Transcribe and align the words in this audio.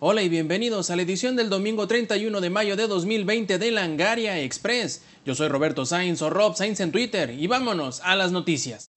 Hola 0.00 0.22
y 0.22 0.28
bienvenidos 0.28 0.90
a 0.90 0.96
la 0.96 1.02
edición 1.02 1.34
del 1.34 1.50
domingo 1.50 1.88
31 1.88 2.40
de 2.40 2.50
mayo 2.50 2.76
de 2.76 2.86
2020 2.86 3.58
de 3.58 3.70
Langaria 3.72 4.40
Express. 4.40 5.02
Yo 5.26 5.34
soy 5.34 5.48
Roberto 5.48 5.84
Sainz 5.84 6.22
o 6.22 6.30
Rob 6.30 6.56
Sainz 6.56 6.78
en 6.78 6.92
Twitter 6.92 7.30
y 7.30 7.48
vámonos 7.48 8.00
a 8.04 8.14
las 8.14 8.30
noticias. 8.30 8.92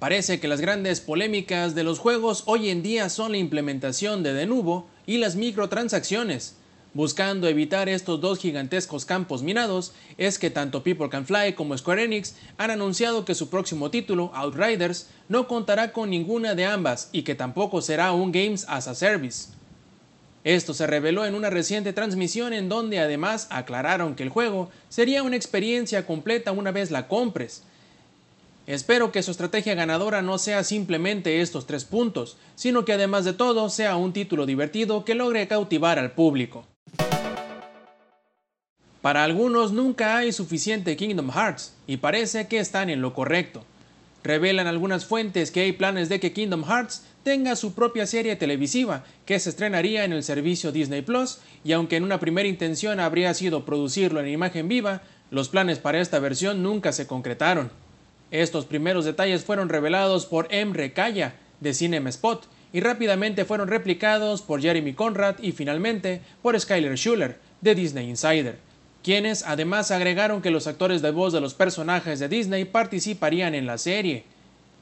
Parece 0.00 0.40
que 0.40 0.48
las 0.48 0.60
grandes 0.60 1.00
polémicas 1.00 1.74
de 1.76 1.84
los 1.84 2.00
juegos 2.00 2.42
hoy 2.46 2.70
en 2.70 2.82
día 2.82 3.08
son 3.08 3.32
la 3.32 3.38
implementación 3.38 4.22
de 4.22 4.34
Denuvo 4.34 4.88
y 5.06 5.18
las 5.18 5.36
microtransacciones. 5.36 6.57
Buscando 6.94 7.48
evitar 7.48 7.88
estos 7.88 8.20
dos 8.20 8.38
gigantescos 8.38 9.04
campos 9.04 9.42
minados, 9.42 9.92
es 10.16 10.38
que 10.38 10.48
tanto 10.48 10.82
People 10.82 11.10
Can 11.10 11.26
Fly 11.26 11.52
como 11.52 11.76
Square 11.76 12.04
Enix 12.04 12.34
han 12.56 12.70
anunciado 12.70 13.26
que 13.26 13.34
su 13.34 13.50
próximo 13.50 13.90
título, 13.90 14.30
Outriders, 14.34 15.08
no 15.28 15.46
contará 15.48 15.92
con 15.92 16.08
ninguna 16.08 16.54
de 16.54 16.64
ambas 16.64 17.10
y 17.12 17.22
que 17.22 17.34
tampoco 17.34 17.82
será 17.82 18.12
un 18.12 18.32
Games 18.32 18.64
as 18.68 18.88
a 18.88 18.94
Service. 18.94 19.50
Esto 20.44 20.72
se 20.72 20.86
reveló 20.86 21.26
en 21.26 21.34
una 21.34 21.50
reciente 21.50 21.92
transmisión 21.92 22.54
en 22.54 22.70
donde 22.70 23.00
además 23.00 23.48
aclararon 23.50 24.14
que 24.14 24.22
el 24.22 24.30
juego 24.30 24.70
sería 24.88 25.22
una 25.22 25.36
experiencia 25.36 26.06
completa 26.06 26.52
una 26.52 26.70
vez 26.70 26.90
la 26.90 27.06
compres. 27.06 27.64
Espero 28.66 29.12
que 29.12 29.22
su 29.22 29.30
estrategia 29.30 29.74
ganadora 29.74 30.22
no 30.22 30.38
sea 30.38 30.64
simplemente 30.64 31.42
estos 31.42 31.66
tres 31.66 31.84
puntos, 31.84 32.38
sino 32.54 32.84
que 32.84 32.94
además 32.94 33.26
de 33.26 33.34
todo 33.34 33.68
sea 33.68 33.96
un 33.96 34.14
título 34.14 34.46
divertido 34.46 35.04
que 35.04 35.14
logre 35.14 35.48
cautivar 35.48 35.98
al 35.98 36.12
público. 36.12 36.66
Para 39.08 39.24
algunos 39.24 39.72
nunca 39.72 40.18
hay 40.18 40.32
suficiente 40.32 40.94
Kingdom 40.94 41.30
Hearts 41.30 41.72
y 41.86 41.96
parece 41.96 42.46
que 42.46 42.58
están 42.58 42.90
en 42.90 43.00
lo 43.00 43.14
correcto. 43.14 43.64
Revelan 44.22 44.66
algunas 44.66 45.06
fuentes 45.06 45.50
que 45.50 45.62
hay 45.62 45.72
planes 45.72 46.10
de 46.10 46.20
que 46.20 46.34
Kingdom 46.34 46.62
Hearts 46.62 47.04
tenga 47.22 47.56
su 47.56 47.72
propia 47.72 48.06
serie 48.06 48.36
televisiva 48.36 49.06
que 49.24 49.38
se 49.38 49.48
estrenaría 49.48 50.04
en 50.04 50.12
el 50.12 50.22
servicio 50.22 50.72
Disney 50.72 51.00
Plus 51.00 51.38
y 51.64 51.72
aunque 51.72 51.96
en 51.96 52.04
una 52.04 52.20
primera 52.20 52.50
intención 52.50 53.00
habría 53.00 53.32
sido 53.32 53.64
producirlo 53.64 54.20
en 54.20 54.28
imagen 54.28 54.68
viva, 54.68 55.00
los 55.30 55.48
planes 55.48 55.78
para 55.78 56.02
esta 56.02 56.18
versión 56.18 56.62
nunca 56.62 56.92
se 56.92 57.06
concretaron. 57.06 57.70
Estos 58.30 58.66
primeros 58.66 59.06
detalles 59.06 59.42
fueron 59.42 59.70
revelados 59.70 60.26
por 60.26 60.48
Emre 60.52 60.92
Kaya 60.92 61.34
de 61.60 61.72
Cinema 61.72 62.10
Spot 62.10 62.46
y 62.74 62.80
rápidamente 62.80 63.46
fueron 63.46 63.68
replicados 63.68 64.42
por 64.42 64.60
Jeremy 64.60 64.92
Conrad 64.92 65.36
y 65.40 65.52
finalmente 65.52 66.20
por 66.42 66.60
Skyler 66.60 66.98
Schuller 66.98 67.38
de 67.62 67.74
Disney 67.74 68.06
Insider 68.10 68.67
quienes 69.02 69.44
además 69.44 69.90
agregaron 69.90 70.42
que 70.42 70.50
los 70.50 70.66
actores 70.66 71.02
de 71.02 71.10
voz 71.10 71.32
de 71.32 71.40
los 71.40 71.54
personajes 71.54 72.18
de 72.18 72.28
Disney 72.28 72.64
participarían 72.64 73.54
en 73.54 73.66
la 73.66 73.78
serie. 73.78 74.24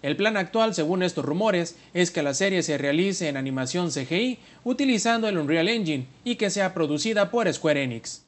El 0.02 0.16
plan 0.16 0.36
actual, 0.36 0.74
según 0.74 1.02
estos 1.02 1.24
rumores, 1.24 1.76
es 1.94 2.10
que 2.10 2.22
la 2.22 2.34
serie 2.34 2.62
se 2.62 2.78
realice 2.78 3.28
en 3.28 3.36
animación 3.36 3.90
CGI 3.90 4.38
utilizando 4.62 5.28
el 5.28 5.38
Unreal 5.38 5.68
Engine 5.68 6.06
y 6.24 6.36
que 6.36 6.50
sea 6.50 6.74
producida 6.74 7.30
por 7.30 7.52
Square 7.52 7.82
Enix. 7.82 8.26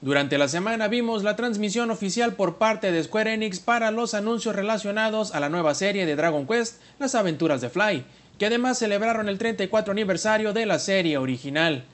Durante 0.00 0.38
la 0.38 0.46
semana 0.46 0.86
vimos 0.86 1.24
la 1.24 1.34
transmisión 1.34 1.90
oficial 1.90 2.34
por 2.34 2.56
parte 2.56 2.92
de 2.92 3.02
Square 3.02 3.34
Enix 3.34 3.58
para 3.58 3.90
los 3.90 4.14
anuncios 4.14 4.54
relacionados 4.54 5.34
a 5.34 5.40
la 5.40 5.48
nueva 5.48 5.74
serie 5.74 6.06
de 6.06 6.14
Dragon 6.14 6.46
Quest, 6.46 6.80
Las 7.00 7.16
aventuras 7.16 7.60
de 7.60 7.68
Fly, 7.68 8.04
que 8.38 8.46
además 8.46 8.78
celebraron 8.78 9.28
el 9.28 9.38
34 9.38 9.90
aniversario 9.90 10.52
de 10.52 10.66
la 10.66 10.78
serie 10.78 11.18
original. 11.18 11.84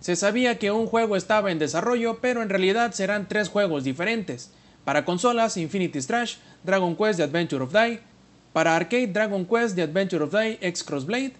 Se 0.00 0.14
sabía 0.14 0.58
que 0.58 0.70
un 0.70 0.86
juego 0.86 1.16
estaba 1.16 1.50
en 1.50 1.58
desarrollo, 1.58 2.18
pero 2.20 2.42
en 2.42 2.48
realidad 2.48 2.92
serán 2.92 3.28
tres 3.28 3.48
juegos 3.48 3.84
diferentes. 3.84 4.52
Para 4.84 5.04
consolas, 5.04 5.56
Infinity 5.56 6.00
Strash, 6.00 6.36
Dragon 6.62 6.96
Quest 6.96 7.18
The 7.18 7.24
Adventure 7.24 7.64
of 7.64 7.72
Die, 7.72 8.00
para 8.52 8.76
arcade, 8.76 9.08
Dragon 9.08 9.44
Quest 9.44 9.74
The 9.74 9.82
Adventure 9.82 10.24
of 10.24 10.32
Die 10.32 10.58
X 10.60 10.84
Crossblade, 10.84 11.34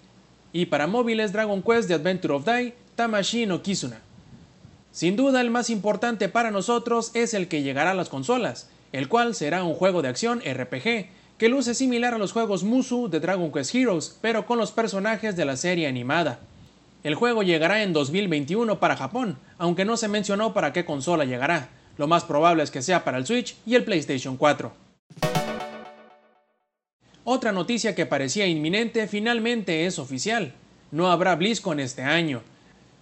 y 0.52 0.66
para 0.66 0.86
móviles, 0.86 1.32
Dragon 1.32 1.62
Quest 1.62 1.88
The 1.88 1.94
Adventure 1.94 2.34
of 2.34 2.44
Die 2.44 2.74
Tamashii 2.96 3.46
no 3.46 3.62
Kizuna. 3.62 4.00
Sin 4.90 5.14
duda, 5.14 5.40
el 5.40 5.50
más 5.50 5.70
importante 5.70 6.28
para 6.28 6.50
nosotros 6.50 7.12
es 7.14 7.34
el 7.34 7.46
que 7.46 7.62
llegará 7.62 7.92
a 7.92 7.94
las 7.94 8.08
consolas, 8.08 8.68
el 8.92 9.08
cual 9.08 9.34
será 9.36 9.62
un 9.62 9.74
juego 9.74 10.02
de 10.02 10.08
acción 10.08 10.40
RPG, 10.40 11.06
que 11.38 11.48
luce 11.48 11.74
similar 11.74 12.14
a 12.14 12.18
los 12.18 12.32
juegos 12.32 12.64
Musu 12.64 13.08
de 13.08 13.20
Dragon 13.20 13.52
Quest 13.52 13.74
Heroes, 13.74 14.18
pero 14.20 14.46
con 14.46 14.58
los 14.58 14.72
personajes 14.72 15.36
de 15.36 15.44
la 15.44 15.56
serie 15.56 15.86
animada. 15.86 16.40
El 17.04 17.14
juego 17.14 17.44
llegará 17.44 17.82
en 17.84 17.92
2021 17.92 18.80
para 18.80 18.96
Japón, 18.96 19.38
aunque 19.56 19.84
no 19.84 19.96
se 19.96 20.08
mencionó 20.08 20.52
para 20.52 20.72
qué 20.72 20.84
consola 20.84 21.24
llegará. 21.24 21.68
Lo 21.96 22.08
más 22.08 22.24
probable 22.24 22.64
es 22.64 22.70
que 22.70 22.82
sea 22.82 23.04
para 23.04 23.18
el 23.18 23.26
Switch 23.26 23.56
y 23.66 23.76
el 23.76 23.84
PlayStation 23.84 24.36
4. 24.36 24.72
Otra 27.22 27.52
noticia 27.52 27.94
que 27.94 28.06
parecía 28.06 28.46
inminente 28.46 29.06
finalmente 29.06 29.86
es 29.86 29.98
oficial. 29.98 30.54
No 30.90 31.10
habrá 31.10 31.36
BlizzCon 31.36 31.78
este 31.78 32.02
año. 32.02 32.42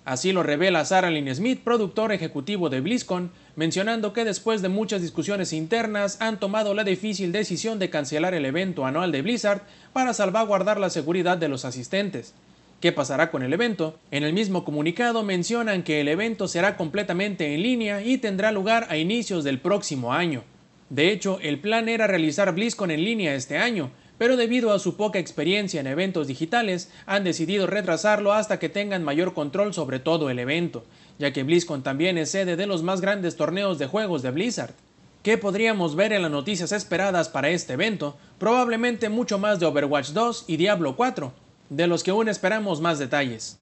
Así 0.04 0.32
lo 0.32 0.42
revela 0.42 0.84
Sarah 0.84 1.10
Lynn 1.10 1.34
Smith, 1.34 1.62
productor 1.64 2.12
ejecutivo 2.12 2.68
de 2.68 2.80
BlizzCon, 2.80 3.30
mencionando 3.56 4.12
que 4.12 4.24
después 4.24 4.62
de 4.62 4.68
muchas 4.68 5.00
discusiones 5.00 5.52
internas 5.52 6.20
han 6.20 6.38
tomado 6.38 6.74
la 6.74 6.84
difícil 6.84 7.32
decisión 7.32 7.78
de 7.78 7.90
cancelar 7.90 8.34
el 8.34 8.44
evento 8.44 8.84
anual 8.84 9.10
de 9.10 9.22
Blizzard 9.22 9.62
para 9.92 10.12
salvaguardar 10.12 10.78
la 10.78 10.90
seguridad 10.90 11.38
de 11.38 11.48
los 11.48 11.64
asistentes. 11.64 12.34
¿Qué 12.80 12.92
pasará 12.92 13.30
con 13.30 13.42
el 13.42 13.54
evento? 13.54 13.98
En 14.10 14.22
el 14.22 14.34
mismo 14.34 14.62
comunicado 14.62 15.22
mencionan 15.22 15.82
que 15.82 16.02
el 16.02 16.08
evento 16.08 16.46
será 16.46 16.76
completamente 16.76 17.54
en 17.54 17.62
línea 17.62 18.02
y 18.02 18.18
tendrá 18.18 18.52
lugar 18.52 18.86
a 18.90 18.98
inicios 18.98 19.44
del 19.44 19.60
próximo 19.60 20.12
año. 20.12 20.44
De 20.90 21.10
hecho, 21.10 21.38
el 21.40 21.58
plan 21.58 21.88
era 21.88 22.06
realizar 22.06 22.54
BlizzCon 22.54 22.90
en 22.90 23.02
línea 23.02 23.34
este 23.34 23.56
año, 23.56 23.90
pero 24.18 24.36
debido 24.36 24.74
a 24.74 24.78
su 24.78 24.94
poca 24.96 25.18
experiencia 25.18 25.80
en 25.80 25.86
eventos 25.86 26.26
digitales, 26.26 26.92
han 27.06 27.24
decidido 27.24 27.66
retrasarlo 27.66 28.34
hasta 28.34 28.58
que 28.58 28.68
tengan 28.68 29.02
mayor 29.02 29.32
control 29.32 29.72
sobre 29.72 29.98
todo 29.98 30.28
el 30.28 30.38
evento, 30.38 30.84
ya 31.18 31.32
que 31.32 31.44
BlizzCon 31.44 31.82
también 31.82 32.18
es 32.18 32.30
sede 32.30 32.56
de 32.56 32.66
los 32.66 32.82
más 32.82 33.00
grandes 33.00 33.36
torneos 33.36 33.78
de 33.78 33.86
juegos 33.86 34.20
de 34.20 34.32
Blizzard. 34.32 34.74
¿Qué 35.22 35.38
podríamos 35.38 35.96
ver 35.96 36.12
en 36.12 36.22
las 36.22 36.30
noticias 36.30 36.72
esperadas 36.72 37.30
para 37.30 37.48
este 37.48 37.72
evento? 37.72 38.18
Probablemente 38.38 39.08
mucho 39.08 39.38
más 39.38 39.58
de 39.58 39.66
Overwatch 39.66 40.10
2 40.10 40.44
y 40.46 40.56
Diablo 40.56 40.94
4, 40.94 41.32
de 41.68 41.86
los 41.86 42.02
que 42.02 42.10
aún 42.10 42.28
esperamos 42.28 42.80
más 42.80 42.98
detalles. 42.98 43.58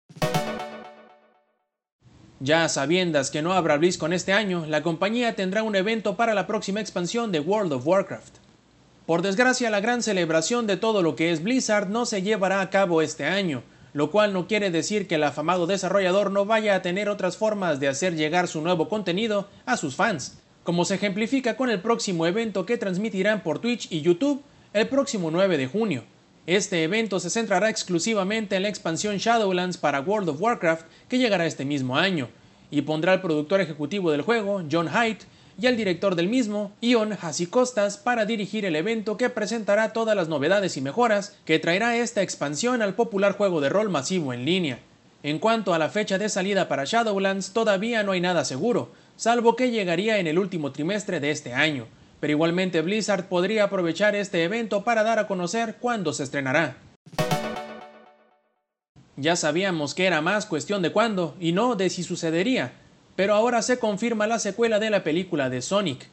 Ya 2.40 2.68
sabiendas 2.68 3.30
que 3.30 3.42
no 3.42 3.52
habrá 3.52 3.76
BlizzCon 3.78 4.12
este 4.12 4.32
año, 4.32 4.66
la 4.66 4.82
compañía 4.82 5.34
tendrá 5.34 5.62
un 5.62 5.76
evento 5.76 6.16
para 6.16 6.34
la 6.34 6.46
próxima 6.46 6.80
expansión 6.80 7.32
de 7.32 7.40
World 7.40 7.72
of 7.72 7.86
Warcraft. 7.86 8.36
Por 9.06 9.22
desgracia, 9.22 9.70
la 9.70 9.80
gran 9.80 10.02
celebración 10.02 10.66
de 10.66 10.76
todo 10.76 11.02
lo 11.02 11.16
que 11.16 11.30
es 11.30 11.42
Blizzard 11.42 11.88
no 11.88 12.06
se 12.06 12.22
llevará 12.22 12.60
a 12.60 12.70
cabo 12.70 13.02
este 13.02 13.24
año, 13.24 13.62
lo 13.92 14.10
cual 14.10 14.32
no 14.32 14.46
quiere 14.46 14.70
decir 14.70 15.06
que 15.06 15.14
el 15.14 15.24
afamado 15.24 15.66
desarrollador 15.66 16.30
no 16.30 16.44
vaya 16.44 16.74
a 16.74 16.82
tener 16.82 17.08
otras 17.08 17.36
formas 17.36 17.80
de 17.80 17.88
hacer 17.88 18.16
llegar 18.16 18.48
su 18.48 18.60
nuevo 18.60 18.88
contenido 18.88 19.48
a 19.66 19.76
sus 19.76 19.94
fans, 19.94 20.38
como 20.64 20.84
se 20.84 20.96
ejemplifica 20.96 21.56
con 21.56 21.70
el 21.70 21.80
próximo 21.80 22.26
evento 22.26 22.66
que 22.66 22.76
transmitirán 22.78 23.42
por 23.42 23.58
Twitch 23.58 23.90
y 23.90 24.00
YouTube 24.00 24.42
el 24.72 24.88
próximo 24.88 25.30
9 25.30 25.56
de 25.56 25.66
junio. 25.66 26.13
Este 26.46 26.84
evento 26.84 27.20
se 27.20 27.30
centrará 27.30 27.70
exclusivamente 27.70 28.54
en 28.54 28.64
la 28.64 28.68
expansión 28.68 29.16
Shadowlands 29.16 29.78
para 29.78 30.02
World 30.02 30.28
of 30.28 30.42
Warcraft 30.42 30.84
que 31.08 31.16
llegará 31.16 31.46
este 31.46 31.64
mismo 31.64 31.96
año, 31.96 32.28
y 32.70 32.82
pondrá 32.82 33.12
al 33.12 33.22
productor 33.22 33.62
ejecutivo 33.62 34.10
del 34.10 34.20
juego, 34.20 34.62
John 34.70 34.88
Haidt, 34.88 35.22
y 35.58 35.68
al 35.68 35.78
director 35.78 36.16
del 36.16 36.28
mismo, 36.28 36.72
Ion 36.82 37.16
Costas, 37.48 37.96
para 37.96 38.26
dirigir 38.26 38.66
el 38.66 38.76
evento 38.76 39.16
que 39.16 39.30
presentará 39.30 39.94
todas 39.94 40.14
las 40.14 40.28
novedades 40.28 40.76
y 40.76 40.82
mejoras 40.82 41.34
que 41.46 41.58
traerá 41.58 41.96
esta 41.96 42.20
expansión 42.20 42.82
al 42.82 42.94
popular 42.94 43.32
juego 43.38 43.62
de 43.62 43.70
rol 43.70 43.88
masivo 43.88 44.34
en 44.34 44.44
línea. 44.44 44.80
En 45.22 45.38
cuanto 45.38 45.72
a 45.72 45.78
la 45.78 45.88
fecha 45.88 46.18
de 46.18 46.28
salida 46.28 46.68
para 46.68 46.84
Shadowlands, 46.84 47.52
todavía 47.54 48.02
no 48.02 48.12
hay 48.12 48.20
nada 48.20 48.44
seguro, 48.44 48.92
salvo 49.16 49.56
que 49.56 49.70
llegaría 49.70 50.18
en 50.18 50.26
el 50.26 50.38
último 50.38 50.72
trimestre 50.72 51.20
de 51.20 51.30
este 51.30 51.54
año, 51.54 51.86
pero 52.24 52.32
igualmente 52.32 52.80
Blizzard 52.80 53.26
podría 53.26 53.64
aprovechar 53.64 54.16
este 54.16 54.44
evento 54.44 54.82
para 54.82 55.02
dar 55.02 55.18
a 55.18 55.26
conocer 55.26 55.76
cuándo 55.78 56.14
se 56.14 56.22
estrenará. 56.22 56.78
Ya 59.18 59.36
sabíamos 59.36 59.94
que 59.94 60.06
era 60.06 60.22
más 60.22 60.46
cuestión 60.46 60.80
de 60.80 60.90
cuándo 60.90 61.36
y 61.38 61.52
no 61.52 61.74
de 61.74 61.90
si 61.90 62.02
sucedería, 62.02 62.72
pero 63.14 63.34
ahora 63.34 63.60
se 63.60 63.78
confirma 63.78 64.26
la 64.26 64.38
secuela 64.38 64.78
de 64.78 64.88
la 64.88 65.04
película 65.04 65.50
de 65.50 65.60
Sonic. 65.60 66.08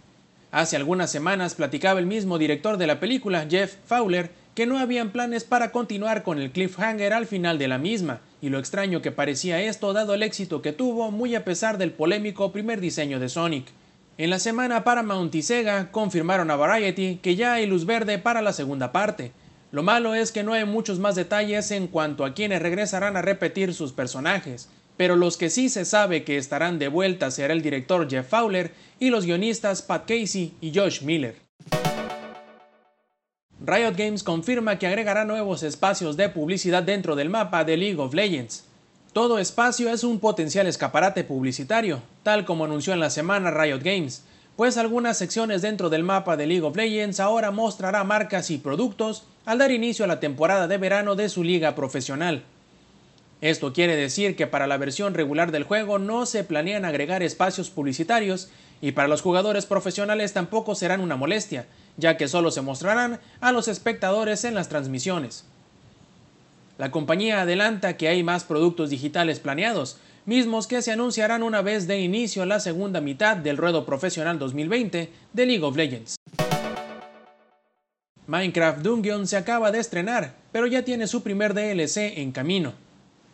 Hace 0.51 0.75
algunas 0.75 1.09
semanas 1.09 1.55
platicaba 1.55 2.01
el 2.01 2.07
mismo 2.07 2.37
director 2.37 2.75
de 2.75 2.87
la 2.87 2.99
película, 2.99 3.47
Jeff 3.49 3.77
Fowler, 3.85 4.31
que 4.53 4.65
no 4.65 4.79
habían 4.79 5.11
planes 5.11 5.45
para 5.45 5.71
continuar 5.71 6.23
con 6.23 6.41
el 6.41 6.51
cliffhanger 6.51 7.13
al 7.13 7.25
final 7.25 7.57
de 7.57 7.69
la 7.69 7.77
misma, 7.77 8.19
y 8.41 8.49
lo 8.49 8.59
extraño 8.59 9.01
que 9.01 9.13
parecía 9.13 9.61
esto 9.61 9.93
dado 9.93 10.13
el 10.13 10.23
éxito 10.23 10.61
que 10.61 10.73
tuvo 10.73 11.09
muy 11.09 11.35
a 11.35 11.45
pesar 11.45 11.77
del 11.77 11.93
polémico 11.93 12.51
primer 12.51 12.81
diseño 12.81 13.17
de 13.17 13.29
Sonic. 13.29 13.71
En 14.17 14.29
la 14.29 14.39
semana 14.39 14.83
Paramount 14.83 15.33
y 15.33 15.41
Sega 15.41 15.91
confirmaron 15.91 16.51
a 16.51 16.55
Variety 16.55 17.19
que 17.21 17.35
ya 17.35 17.53
hay 17.53 17.65
luz 17.65 17.85
verde 17.85 18.19
para 18.19 18.41
la 18.41 18.53
segunda 18.53 18.91
parte. 18.91 19.31
Lo 19.71 19.83
malo 19.83 20.13
es 20.15 20.31
que 20.31 20.43
no 20.43 20.53
hay 20.53 20.65
muchos 20.65 20.99
más 20.99 21.15
detalles 21.15 21.71
en 21.71 21.87
cuanto 21.87 22.25
a 22.25 22.33
quienes 22.33 22.61
regresarán 22.61 23.15
a 23.15 23.21
repetir 23.21 23.73
sus 23.73 23.93
personajes, 23.93 24.69
pero 24.97 25.15
los 25.15 25.37
que 25.37 25.49
sí 25.49 25.69
se 25.69 25.85
sabe 25.85 26.23
que 26.25 26.37
estarán 26.37 26.77
de 26.77 26.89
vuelta 26.89 27.31
será 27.31 27.53
el 27.53 27.61
director 27.61 28.07
Jeff 28.09 28.27
Fowler 28.27 28.73
y 28.99 29.09
los 29.09 29.25
guionistas 29.25 29.81
Pat 29.81 30.01
Casey 30.01 30.53
y 30.59 30.73
Josh 30.75 31.01
Miller. 31.03 31.35
Riot 33.63 33.95
Games 33.95 34.23
confirma 34.23 34.77
que 34.77 34.87
agregará 34.87 35.23
nuevos 35.23 35.63
espacios 35.63 36.17
de 36.17 36.29
publicidad 36.29 36.83
dentro 36.83 37.15
del 37.15 37.29
mapa 37.29 37.63
de 37.63 37.77
League 37.77 37.99
of 37.99 38.13
Legends. 38.13 38.65
Todo 39.13 39.39
espacio 39.39 39.89
es 39.89 40.03
un 40.03 40.19
potencial 40.19 40.67
escaparate 40.67 41.23
publicitario, 41.23 42.01
tal 42.23 42.45
como 42.45 42.65
anunció 42.65 42.93
en 42.93 42.99
la 42.99 43.09
semana 43.09 43.51
Riot 43.51 43.81
Games, 43.83 44.23
pues 44.55 44.77
algunas 44.77 45.17
secciones 45.17 45.61
dentro 45.61 45.89
del 45.89 46.03
mapa 46.03 46.37
de 46.37 46.45
League 46.45 46.65
of 46.65 46.75
Legends 46.75 47.19
ahora 47.19 47.51
mostrará 47.51 48.03
marcas 48.03 48.51
y 48.51 48.57
productos 48.57 49.23
al 49.45 49.57
dar 49.57 49.71
inicio 49.71 50.05
a 50.05 50.07
la 50.07 50.19
temporada 50.19 50.67
de 50.67 50.77
verano 50.77 51.15
de 51.15 51.29
su 51.29 51.43
liga 51.43 51.73
profesional. 51.73 52.43
Esto 53.41 53.73
quiere 53.73 53.95
decir 53.95 54.35
que 54.35 54.45
para 54.45 54.67
la 54.67 54.77
versión 54.77 55.15
regular 55.15 55.51
del 55.51 55.63
juego 55.63 55.97
no 55.97 56.27
se 56.27 56.43
planean 56.43 56.85
agregar 56.85 57.23
espacios 57.23 57.71
publicitarios 57.71 58.49
y 58.81 58.91
para 58.91 59.07
los 59.07 59.21
jugadores 59.21 59.65
profesionales 59.65 60.33
tampoco 60.33 60.75
serán 60.75 61.01
una 61.01 61.15
molestia, 61.15 61.65
ya 61.97 62.17
que 62.17 62.27
solo 62.27 62.51
se 62.51 62.61
mostrarán 62.61 63.19
a 63.39 63.51
los 63.51 63.67
espectadores 63.67 64.43
en 64.43 64.53
las 64.53 64.69
transmisiones. 64.69 65.45
La 66.77 66.91
compañía 66.91 67.41
adelanta 67.41 67.97
que 67.97 68.07
hay 68.07 68.23
más 68.23 68.43
productos 68.43 68.89
digitales 68.89 69.39
planeados, 69.39 69.97
mismos 70.25 70.67
que 70.67 70.81
se 70.81 70.91
anunciarán 70.91 71.43
una 71.43 71.61
vez 71.61 71.87
de 71.87 71.99
inicio 71.99 72.45
la 72.45 72.59
segunda 72.59 73.01
mitad 73.01 73.37
del 73.37 73.57
ruedo 73.57 73.85
profesional 73.85 74.39
2020 74.39 75.09
de 75.33 75.45
League 75.45 75.63
of 75.63 75.75
Legends. 75.75 76.15
Minecraft 78.27 78.79
Dungeon 78.79 79.27
se 79.27 79.37
acaba 79.37 79.71
de 79.71 79.79
estrenar, 79.79 80.35
pero 80.51 80.67
ya 80.67 80.83
tiene 80.83 81.07
su 81.07 81.21
primer 81.21 81.53
DLC 81.53 82.17
en 82.17 82.31
camino. 82.31 82.73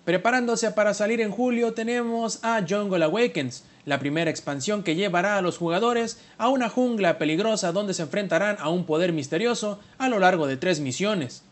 Preparándose 0.05 0.71
para 0.71 0.93
salir 0.93 1.19
en 1.19 1.31
julio 1.31 1.73
tenemos 1.73 2.39
a 2.43 2.65
Jungle 2.67 3.03
Awakens, 3.03 3.65
la 3.83 3.99
primera 3.99 4.31
expansión 4.31 4.83
que 4.83 4.95
llevará 4.95 5.37
a 5.37 5.41
los 5.41 5.57
jugadores 5.57 6.19
a 6.37 6.49
una 6.49 6.69
jungla 6.69 7.17
peligrosa 7.17 7.73
donde 7.73 7.93
se 7.93 8.03
enfrentarán 8.03 8.57
a 8.59 8.69
un 8.69 8.85
poder 8.85 9.13
misterioso 9.13 9.79
a 9.97 10.09
lo 10.09 10.19
largo 10.19 10.47
de 10.47 10.57
tres 10.57 10.79
misiones. 10.79 11.43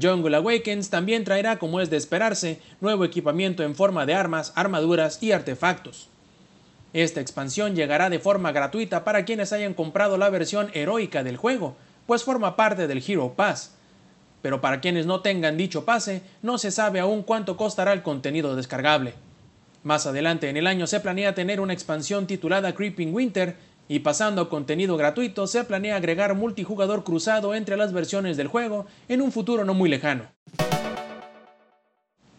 Jungle 0.00 0.36
Awakens 0.36 0.90
también 0.90 1.24
traerá, 1.24 1.58
como 1.58 1.80
es 1.80 1.90
de 1.90 1.96
esperarse, 1.96 2.60
nuevo 2.80 3.04
equipamiento 3.04 3.62
en 3.62 3.74
forma 3.74 4.06
de 4.06 4.14
armas, 4.14 4.52
armaduras 4.54 5.22
y 5.22 5.32
artefactos. 5.32 6.08
Esta 6.92 7.20
expansión 7.20 7.74
llegará 7.74 8.08
de 8.08 8.18
forma 8.18 8.52
gratuita 8.52 9.04
para 9.04 9.24
quienes 9.24 9.52
hayan 9.52 9.74
comprado 9.74 10.16
la 10.16 10.30
versión 10.30 10.70
heroica 10.72 11.22
del 11.22 11.36
juego, 11.36 11.76
pues 12.06 12.24
forma 12.24 12.56
parte 12.56 12.86
del 12.86 13.02
Hero 13.06 13.34
Pass. 13.36 13.72
Pero 14.40 14.60
para 14.60 14.80
quienes 14.80 15.04
no 15.04 15.20
tengan 15.20 15.56
dicho 15.56 15.84
pase, 15.84 16.22
no 16.42 16.58
se 16.58 16.70
sabe 16.70 17.00
aún 17.00 17.22
cuánto 17.22 17.56
costará 17.56 17.92
el 17.92 18.02
contenido 18.02 18.56
descargable. 18.56 19.14
Más 19.82 20.06
adelante 20.06 20.48
en 20.48 20.56
el 20.56 20.66
año 20.66 20.86
se 20.86 21.00
planea 21.00 21.34
tener 21.34 21.60
una 21.60 21.72
expansión 21.72 22.26
titulada 22.26 22.74
Creeping 22.74 23.14
Winter 23.14 23.56
y 23.88 24.00
pasando 24.00 24.42
a 24.42 24.48
contenido 24.48 24.96
gratuito 24.96 25.46
se 25.46 25.64
planea 25.64 25.96
agregar 25.96 26.34
multijugador 26.34 27.04
cruzado 27.04 27.54
entre 27.54 27.76
las 27.76 27.92
versiones 27.92 28.36
del 28.36 28.48
juego 28.48 28.86
en 29.08 29.22
un 29.22 29.32
futuro 29.32 29.64
no 29.64 29.74
muy 29.74 29.88
lejano. 29.88 30.28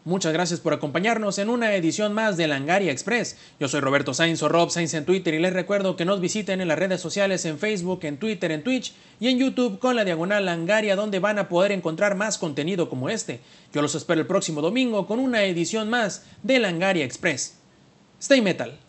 Muchas 0.06 0.32
gracias 0.34 0.60
por 0.60 0.74
acompañarnos 0.74 1.38
en 1.40 1.50
una 1.50 1.76
edición 1.76 2.14
más 2.14 2.38
de 2.38 2.48
Langaria 2.48 2.92
Express. 2.92 3.38
Yo 3.60 3.68
soy 3.68 3.82
Roberto 3.82 4.14
Sainz 4.14 4.42
o 4.42 4.50
Rob 4.50 4.72
Sainz 4.72 4.94
en 4.94 5.06
Twitter 5.06 5.34
y 5.34 5.40
les 5.40 5.54
recuerdo 5.54 5.96
que 5.98 6.06
nos 6.06 6.22
visiten 6.22 6.62
en 6.62 6.68
las 6.70 6.80
redes 6.80 7.02
sociales 7.02 7.46
en 7.46 7.60
Facebook, 7.60 8.00
en 8.04 8.18
Twitter, 8.18 8.52
en 8.52 8.64
Twitch 8.64 8.94
y 9.20 9.28
en 9.28 9.38
YouTube 9.38 9.78
con 9.78 9.96
la 9.96 10.06
diagonal 10.06 10.46
Langaria 10.46 10.96
donde 10.96 11.20
van 11.20 11.38
a 11.38 11.50
poder 11.50 11.74
encontrar 11.74 12.16
más 12.16 12.38
contenido 12.38 12.90
como 12.90 13.10
este. 13.10 13.42
Yo 13.74 13.82
los 13.82 13.94
espero 13.94 14.22
el 14.22 14.26
próximo 14.26 14.62
domingo 14.62 15.06
con 15.06 15.20
una 15.20 15.44
edición 15.44 15.90
más 15.90 16.24
de 16.42 16.60
Langaria 16.60 17.06
Express. 17.06 17.58
Stay 18.20 18.42
Metal. 18.42 18.80